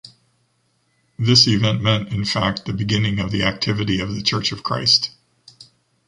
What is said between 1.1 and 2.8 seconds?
This event meant, in fact, the